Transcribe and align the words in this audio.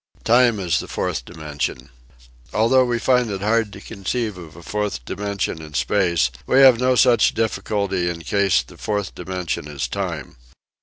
TIME 0.23 0.59
AS 0.59 0.79
THE 0.79 0.87
FOURTH 0.87 1.25
DIMENSION 1.25 1.89
Although 2.55 2.85
we 2.85 2.97
find 2.97 3.29
it 3.29 3.41
hard 3.43 3.71
to 3.73 3.79
conceive 3.79 4.35
of 4.35 4.55
a 4.55 4.63
fourth 4.63 5.05
dimension 5.05 5.61
in 5.61 5.75
space 5.75 6.31
we 6.47 6.59
have 6.61 6.79
no 6.79 6.95
such 6.95 7.35
difficulty 7.35 8.09
in 8.09 8.23
case 8.23 8.63
the 8.63 8.77
fourth 8.77 9.13
dimension 9.13 9.67
is 9.67 9.87
time. 9.87 10.37